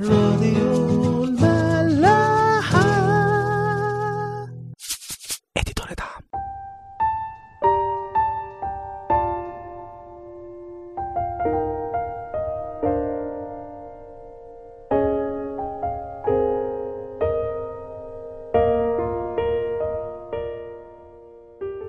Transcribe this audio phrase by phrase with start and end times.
[0.00, 2.82] راديو الملاحة.
[5.56, 6.22] اديتور دعم.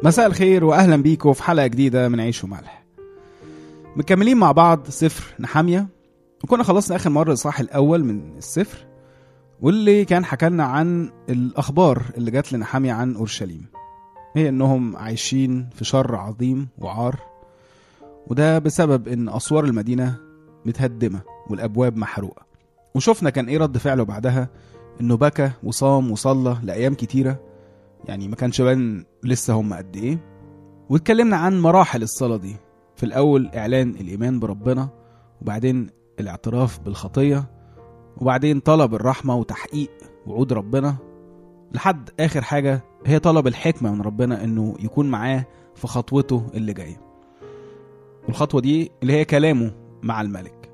[0.04, 2.84] مساء الخير واهلا بيكم في حلقة جديدة من عيش وملح.
[3.96, 5.88] مكملين مع بعض سفر نحاميه
[6.44, 8.78] وكنا خلصنا آخر مرة الاصحاح الأول من السفر
[9.62, 13.66] واللي كان حكالنا عن الأخبار اللي جات لنحاميه عن أورشليم.
[14.36, 17.20] هي إنهم عايشين في شر عظيم وعار
[18.28, 20.16] وده بسبب إن أسوار المدينة
[20.66, 22.46] متهدمة والأبواب محروقة.
[22.96, 24.50] وشفنا كان إيه رد فعله بعدها؟
[25.02, 27.40] إنه بكى وصام وصلى لأيام كتيرة
[28.06, 30.18] يعني ما كانش بان لسه هم قد إيه.
[30.90, 32.56] واتكلمنا عن مراحل الصلاة دي.
[32.96, 34.90] في الأول إعلان الإيمان بربنا
[35.42, 37.50] وبعدين الاعتراف بالخطية
[38.18, 39.92] وبعدين طلب الرحمة وتحقيق
[40.28, 40.96] وعود ربنا.
[41.74, 47.02] لحد آخر حاجة هي طلب الحكمة من ربنا إنه يكون معاه في خطوته اللي جاية.
[48.28, 49.72] والخطوة دي اللي هي كلامه
[50.04, 50.70] مع الملك.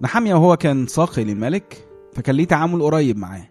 [0.00, 3.48] نحمية وهو كان ساقي للملك فكان ليه تعامل قريب معاه.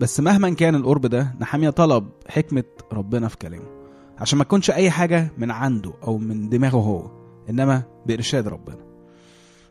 [0.00, 3.80] بس مهما كان القرب ده نحامية طلب حكمة ربنا في كلامه.
[4.18, 7.10] عشان ما تكونش أي حاجة من عنده أو من دماغه هو
[7.50, 8.89] إنما بإرشاد ربنا.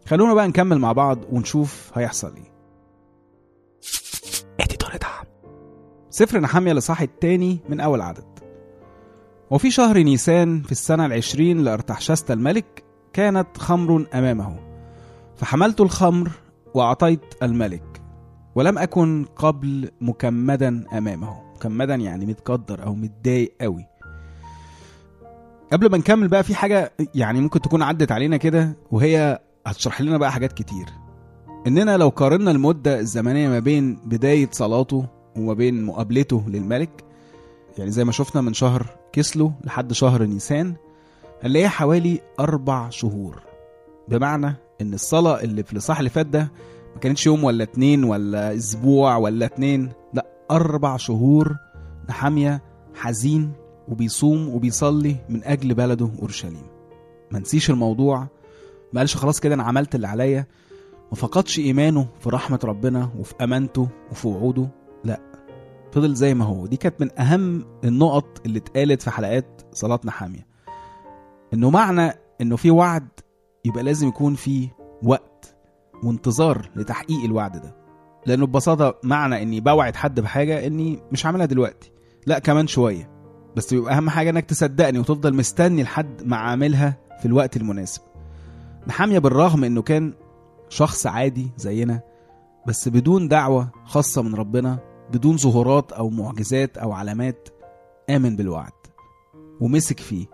[0.05, 2.33] خلونا بقى نكمل مع بعض ونشوف هيحصل
[5.01, 5.25] دعم.
[6.09, 8.25] سفر نحامية الإصحاح التاني من أول عدد.
[9.49, 12.83] وفي شهر نيسان في السنة العشرين لأرتحشست الملك
[13.13, 14.59] كانت خمر أمامه.
[15.35, 16.31] فحملت الخمر
[16.73, 18.01] وأعطيت الملك
[18.55, 21.41] ولم أكن قبل مكمدا أمامه.
[21.55, 23.85] مكمدا يعني متقدر أو متضايق قوي
[25.73, 30.17] قبل ما نكمل بقى في حاجة يعني ممكن تكون عدت علينا كده وهي هتشرح لنا
[30.17, 30.85] بقى حاجات كتير.
[31.67, 35.05] إننا لو قارنا المدة الزمنية ما بين بداية صلاته
[35.37, 37.03] وما بين مقابلته للملك
[37.77, 40.73] يعني زي ما شفنا من شهر كسلو لحد شهر نيسان
[41.43, 43.41] هنلاقيها حوالي أربع شهور.
[44.07, 46.51] بمعنى إن الصلاة اللي في الإصحاح اللي فات ده
[46.95, 51.55] ما كانتش يوم ولا اتنين ولا أسبوع ولا اتنين لا أربع شهور
[52.09, 52.61] نحامية
[52.95, 53.51] حزين
[53.87, 56.63] وبيصوم وبيصلي من أجل بلده أورشليم.
[57.31, 58.27] ما نسيش الموضوع
[58.93, 60.45] ما قالش خلاص كده أنا عملت اللي عليا.
[61.11, 64.67] ما فقدش إيمانه في رحمة ربنا وفي أمانته وفي وعوده.
[65.03, 65.19] لا
[65.91, 66.65] فضل زي ما هو.
[66.67, 70.47] دي كانت من أهم النقط اللي اتقالت في حلقات صلاة نحامية
[71.53, 72.11] إنه معنى
[72.41, 73.07] إنه في وعد
[73.65, 74.69] يبقى لازم يكون في
[75.03, 75.55] وقت
[76.03, 77.75] وانتظار لتحقيق الوعد ده.
[78.25, 81.91] لأنه ببساطة معنى إني بوعد حد بحاجة إني مش هعملها دلوقتي.
[82.27, 83.09] لا كمان شوية.
[83.55, 88.01] بس بيبقى أهم حاجة إنك تصدقني وتفضل مستني لحد ما عاملها في الوقت المناسب.
[88.87, 90.13] نحاميه بالرغم إنه كان
[90.69, 92.01] شخص عادي زينا
[92.67, 94.79] بس بدون دعوة خاصة من ربنا
[95.13, 97.49] بدون ظهورات أو معجزات أو علامات
[98.09, 98.71] آمن بالوعد
[99.61, 100.25] ومسك فيه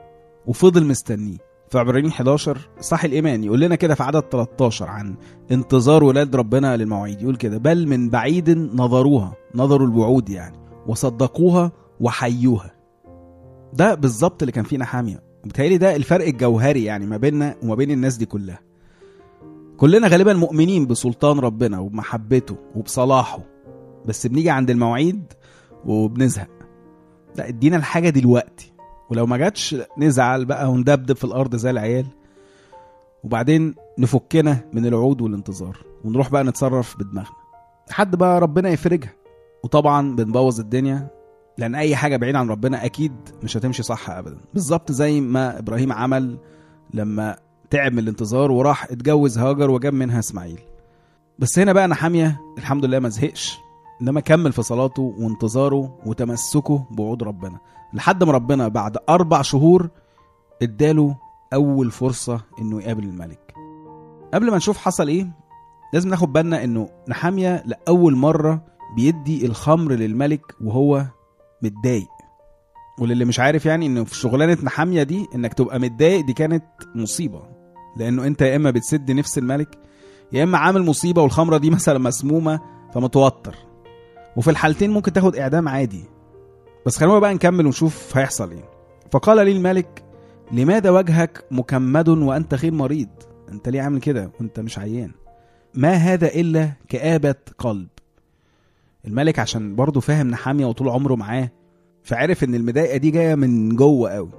[0.46, 1.38] وفضل مستنيه.
[1.70, 5.16] في عبرانيين 11 صح الإيمان يقول لنا كده في عدد 13 عن
[5.52, 7.22] انتظار ولاد ربنا للمواعيد.
[7.22, 10.58] يقول كده بل من بعيد نظروها نظروا الوعود يعني
[10.88, 12.72] وصدقوها وحيوها.
[13.74, 15.24] ده بالظبط اللي كان فيه نحامية.
[15.46, 18.60] بتهيألي ده الفرق الجوهري يعني ما بيننا وما بين الناس دي كلها.
[19.78, 23.40] كلنا غالبا مؤمنين بسلطان ربنا وبمحبته وبصلاحه
[24.06, 25.34] بس بنيجي عند المواعيد
[25.86, 26.50] وبنزهق.
[27.38, 28.74] لا ادينا الحاجة دلوقتي
[29.10, 32.06] ولو ما جاتش نزعل بقى وندبدب في الأرض زي العيال.
[33.24, 37.36] وبعدين نفكنا من الوعود والانتظار ونروح بقى نتصرف بدماغنا.
[37.90, 39.14] لحد بقى ربنا يفرجها.
[39.64, 41.08] وطبعا بنبوظ الدنيا
[41.58, 44.38] لأن أي حاجة بعيد عن ربنا أكيد مش هتمشي صح ابدا.
[44.54, 46.38] بالظبط زي ما إبراهيم عمل
[46.94, 47.36] لما
[47.70, 50.60] تعب من الانتظار وراح اتجوز هاجر وجاب منها إسماعيل.
[51.40, 53.58] بس هنا بقى نحامية الحمد لله ما زهقش
[54.02, 57.60] إنما كمل في صلاته وانتظاره وتمسكه بوعود ربنا.
[57.94, 59.90] لحد ما ربنا بعد أربع شهور
[60.62, 61.16] اداله
[61.54, 63.54] أول فرصة إنه يقابل الملك.
[64.34, 65.28] قبل ما نشوف حصل إيه
[65.94, 68.62] لازم ناخد بالنا إنه نحامية لأول مرة
[68.96, 71.06] بيدي الخمر للملك وهو
[71.62, 72.08] متضايق.
[73.00, 76.64] وللي مش عارف يعني إنه في شغلانة نحامية دي إنك تبقى متضايق دي كانت
[76.96, 77.44] مصيبة.
[77.98, 79.78] لأنه أنت يا إما بتسد نفس الملك
[80.34, 82.60] يا إما عامل مصيبة والخمرة دي مثلا مسمومة
[82.94, 83.56] فمتوتر.
[84.38, 86.04] وفي الحالتين ممكن تاخد إعدام عادي.
[86.86, 88.70] بس خلونا بقى نكمل ونشوف هيحصل إيه.
[89.12, 90.04] فقال لي الملك
[90.52, 93.10] لماذا وجهك مكمد وأنت خير مريض؟
[93.52, 95.12] أنت ليه عامل كده؟ وأنت مش عيان.
[95.74, 97.88] ما هذا إلا كآبة قلب.
[99.08, 101.52] الملك عشان برضه فاهم نحامية وطول عمره معاه
[102.04, 104.30] فعرف إن المضايقة دي جاية من جوه قوي.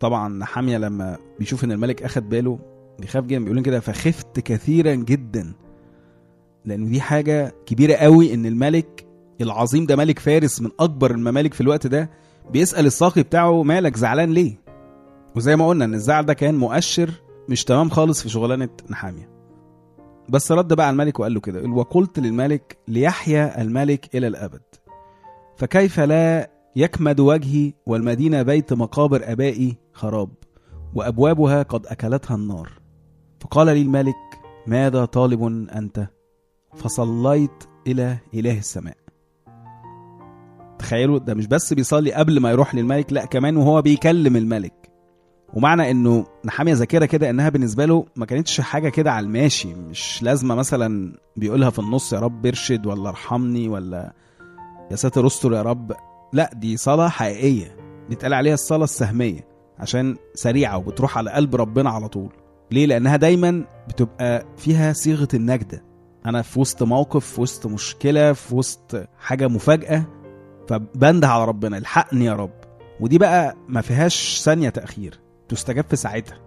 [0.00, 2.58] طبعا نحامية لما بيشوف إن الملك أخد باله
[2.98, 5.52] بيخاف جدا بيقولون كده فخفت كثيرا جدا.
[6.64, 9.06] لأنه دي حاجة كبيرة قوي إن الملك
[9.40, 12.10] العظيم ده ملك فارس من أكبر الممالك في الوقت ده
[12.52, 14.58] بيسأل الساقي بتاعه مالك زعلان ليه؟
[15.36, 17.10] وزي ما قلنا إن الزعل ده كان مؤشر
[17.48, 19.35] مش تمام خالص في شغلانة نحامية.
[20.28, 24.62] بس رد بقى على الملك وقال له كده وقلت للملك ليحيا الملك إلى الأبد
[25.56, 30.28] فكيف لا يكمد وجهي والمدينة بيت مقابر أبائي خراب
[30.94, 32.72] وأبوابها قد أكلتها النار.
[33.40, 34.14] فقال لي الملك
[34.66, 35.42] ماذا طالب
[35.76, 36.06] أنت؟
[36.74, 38.96] فصليت إلى إله السماء.
[40.78, 44.85] تخيلوا ده مش بس بيصلي قبل ما يروح للملك لا كمان وهو بيكلم الملك.
[45.54, 50.22] ومعنى إنه نحامية ذاكرة كده إنها بالنسبة له ما كانتش حاجة كده على الماشي مش
[50.22, 54.12] لازمة مثلا بيقولها في النص يا رب ارشد ولا ارحمني ولا
[54.90, 55.92] يا ساتر استر يا رب.
[56.32, 57.76] لا دي صلاة حقيقية.
[58.08, 59.48] بيتقال عليها الصلاة السهمية
[59.78, 62.32] عشان سريعة وبتروح على قلب ربنا على طول.
[62.70, 65.84] ليه؟ لأنها دايما بتبقى فيها صيغة النجدة.
[66.26, 70.04] أنا في وسط موقف في وسط مشكلة في وسط حاجة مفاجأة
[70.68, 72.54] فبنده على ربنا الحقني يا رب.
[73.00, 75.20] ودي بقى ما فيهاش ثانية تأخير.
[75.48, 76.38] تستجاب في ساعتها.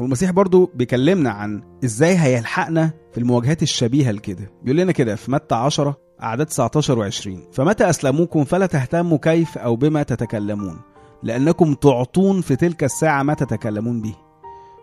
[0.00, 4.50] والمسيح برضو بيكلمنا عن إزاي هيلحقنا في المواجهات الشبيهة لكده.
[4.62, 9.76] بيقول لنا كده في متى 10 أعداد 19 و20 فمتى أسلموكم فلا تهتموا كيف أو
[9.76, 10.78] بما تتكلمون
[11.22, 14.14] لأنكم تعطون في تلك الساعة ما تتكلمون به.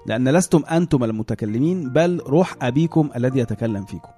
[0.06, 4.10] لأن لستم أنتم المتكلمين بل روح أبيكم الذي يتكلم فيكم.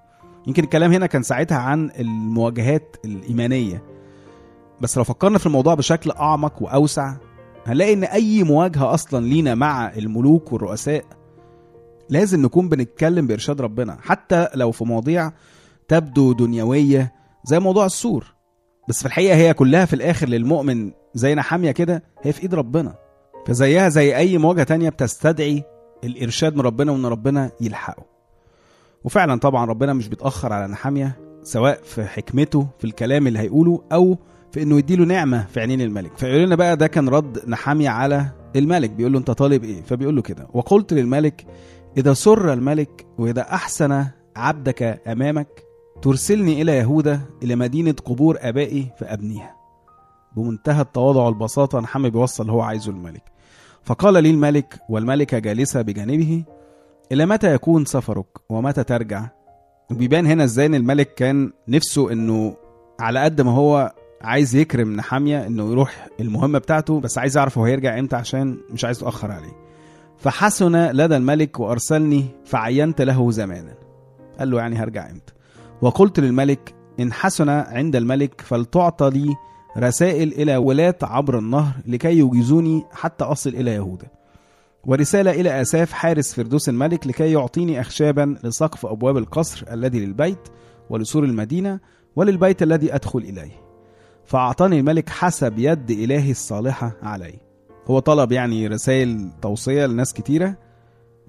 [0.48, 3.84] يمكن الكلام هنا كان ساعتها عن المواجهات الإيمانية.
[4.82, 7.16] بس لو فكرنا في الموضوع بشكل أعمق وأوسع
[7.66, 11.04] هنلاقي إن أي مواجهة أصلا لينا مع الملوك والرؤساء
[12.10, 13.98] لازم نكون بنتكلم بإرشاد ربنا.
[14.02, 15.32] حتى لو في مواضيع
[15.88, 17.14] تبدو دنيوية
[17.44, 18.34] زي موضوع السور.
[18.90, 22.96] بس في الحقيقة هي كلها في الآخر للمؤمن زي نحامية كده هي في إيد ربنا.
[23.48, 25.64] فزيها زي أي مواجهة تانية بتستدعي
[26.04, 28.04] الإرشاد من ربنا وإن ربنا يلحقه.
[29.04, 34.18] وفعلا طبعا ربنا مش بيتأخر على نحامية سواء في حكمته في الكلام اللي هيقوله أو
[34.52, 36.18] في إنه يديله نعمة في عينين الملك.
[36.18, 38.26] فيقول لنا بقى ده كان رد نحاميه على
[38.56, 38.90] الملك.
[38.90, 40.48] بيقول له أنت طالب إيه؟ فبيقول له كده.
[40.54, 41.46] وقلت للملك
[41.98, 44.06] إذا سر الملك وإذا أحسن
[44.36, 45.48] عبدك أمامك
[46.02, 49.56] ترسلني إلى يهوذا إلى مدينة قبور آبائي فأبنيها.
[50.36, 53.24] بمنتهى التواضع والبساطة نحامي بيوصل اللي هو عايزه الملك.
[53.84, 56.44] فقال لي الملك والملكة جالسة بجانبه
[57.12, 59.28] إلى متى يكون سفرك؟ ومتى ترجع؟
[59.92, 62.56] وبيبان هنا إزاي إن الملك كان نفسه إنه
[63.00, 67.66] على قد ما هو عايز يكرم نحامية إنه يروح المهمة بتاعته بس عايز يعرف هو
[67.66, 69.54] هيرجع إمتى عشان مش عايز يتأخر عليه.
[70.18, 73.74] فحسن لدى الملك وأرسلني فعينت له زمانا.
[74.40, 75.34] قال له يعني هرجع إمتى؟
[75.82, 79.36] وقلت للملك إن حسن عند الملك فلتعطى لي
[79.78, 84.08] رسائل إلى ولاة عبر النهر لكي يجيزوني حتى أصل إلى يهوذا
[84.84, 90.40] ورسالة إلى آساف حارس فردوس الملك لكي يعطيني أخشابا لسقف أبواب القصر الذي للبيت
[90.90, 91.80] ولسور المدينة
[92.16, 93.69] وللبيت الذي أدخل إليه.
[94.30, 97.34] فأعطاني الملك حسب يد إلهي الصالحة علي.
[97.88, 100.56] هو طلب يعني رسائل توصية لناس كتيرة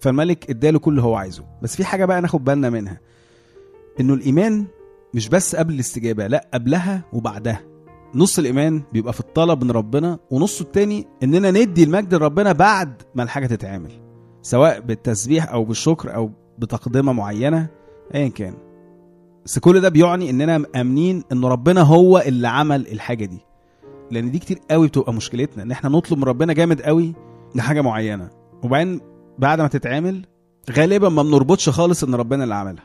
[0.00, 1.44] فالملك اداله كل اللي هو عايزه.
[1.62, 3.00] بس في حاجة بقى ناخد بالنا منها.
[4.00, 4.66] إنه الإيمان
[5.14, 7.60] مش بس قبل الاستجابة لا قبلها وبعدها.
[8.14, 13.22] نص الإيمان بيبقى في الطلب من ربنا ونصه التاني إننا ندي المجد لربنا بعد ما
[13.22, 13.90] الحاجة تتعمل
[14.42, 17.66] سواء بالتسبيح أو بالشكر أو بتقدمة معينة
[18.14, 18.54] أيا كان.
[19.44, 23.38] بس كل ده بيعني إننا مامنين إن ربنا هو اللي عمل الحاجة دي.
[24.10, 27.14] لأن دي كتير قوي بتبقى مشكلتنا إن إحنا نطلب من ربنا جامد قوي
[27.54, 28.30] لحاجة معينة
[28.62, 29.00] وبعدين
[29.38, 30.26] بعد ما تتعمل
[30.70, 32.84] غالبا ما بنربطش خالص إن ربنا اللي عملها.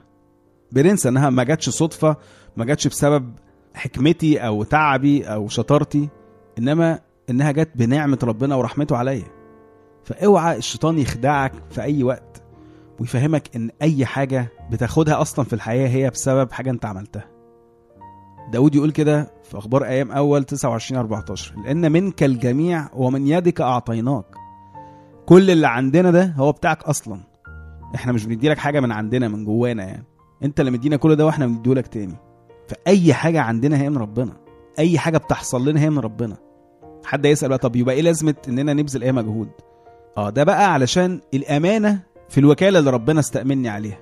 [0.71, 2.15] بننسى إنها ما جاتش صدفة
[2.57, 3.31] ما جاتش بسبب
[3.73, 6.09] حكمتي أو تعبي أو شطارتي
[6.59, 9.25] إنما إنها جت بنعمة ربنا ورحمته عليا.
[10.03, 12.34] فأوعى الشيطان يخدعك في أي وقت.
[12.99, 17.25] ويفهمك إن أي حاجة بتاخدها أصلا في الحياة هي بسبب حاجة أنت عملتها.
[18.51, 24.25] داود يقول كده في أخبار أيام أول 29 14 لأن منك الجميع ومن يدك أعطيناك.
[25.25, 27.19] كل اللي عندنا ده هو بتاعك أصلا.
[27.95, 30.03] إحنا مش بنديلك حاجة من عندنا من جوانا يعني.
[30.43, 32.15] أنت اللي مدينا كل ده وإحنا بنديهولك تاني.
[32.67, 34.31] فأي حاجة عندنا هي من ربنا.
[34.79, 36.37] أي حاجة بتحصل لنا هي من ربنا.
[37.05, 39.49] حد يسأل بقى طب يبقى إيه لازمة إننا نبذل اي مجهود؟
[40.17, 43.99] آه ده بقى علشان الأمانة في الوكالة اللي ربنا استأمني عليها.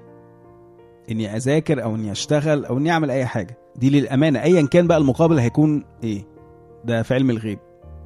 [1.12, 3.58] إني أذاكر أو إني أشتغل أو إني أعمل أي حاجة.
[3.76, 4.44] دي للأمانة.
[4.44, 6.26] ايا كان بقى المقابل هيكون إيه؟
[6.86, 7.60] ده في علم الغيب.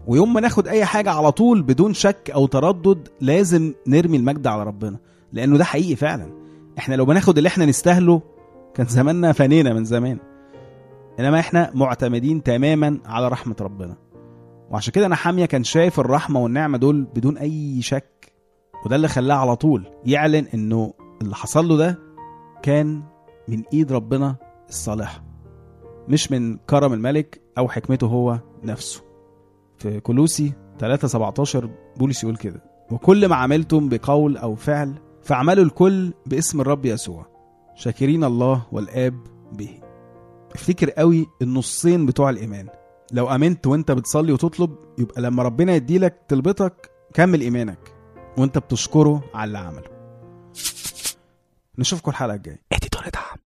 [0.07, 4.63] ويوم ما ناخد أي حاجة على طول بدون شك أو تردد لازم نرمي المجد على
[4.63, 4.97] ربنا.
[5.33, 6.31] لأنه ده حقيقي فعلا.
[6.77, 8.21] إحنا لو بناخد اللي إحنا نستاهله
[8.73, 10.17] كان زماننا فانينا من زمان.
[11.19, 13.95] إنما إحنا معتمدين تماما على رحمة ربنا.
[14.71, 18.33] وعشان كده نحاميه كان شايف الرحمة والنعمة دول بدون أي شك
[18.85, 21.99] وده اللي خلاه على طول يعلن إنه اللي حصل له ده
[22.63, 23.03] كان
[23.47, 24.35] من إيد ربنا
[24.69, 25.23] الصالحه
[26.07, 29.03] مش من كرم الملك أو حكمته هو نفسه.
[29.77, 34.93] في كولوسي 3 17 بولس يقول كده وكل ما عملتم بقول أو فعل
[35.23, 37.25] فاعملوا الكل باسم الرب يسوع
[37.75, 39.19] شاكرين الله والآب
[39.51, 39.69] به.
[40.55, 42.67] افتكر قوي النصين بتوع الإيمان.
[43.11, 47.93] لو آمنت وأنت بتصلي وتطلب يبقى لما ربنا يديلك طلبتك كمل إيمانك.
[48.37, 49.89] وانت بتشكره على اللي عمله.
[51.77, 52.61] نشوفكم الحلقة الجاية.